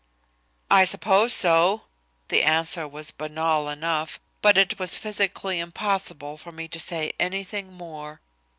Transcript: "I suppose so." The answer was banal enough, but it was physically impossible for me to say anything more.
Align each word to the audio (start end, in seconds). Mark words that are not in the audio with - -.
"I 0.71 0.85
suppose 0.85 1.31
so." 1.35 1.83
The 2.29 2.41
answer 2.41 2.87
was 2.87 3.11
banal 3.11 3.69
enough, 3.69 4.19
but 4.41 4.57
it 4.57 4.79
was 4.79 4.97
physically 4.97 5.59
impossible 5.59 6.37
for 6.37 6.51
me 6.51 6.67
to 6.69 6.79
say 6.79 7.13
anything 7.19 7.71
more. 7.73 8.19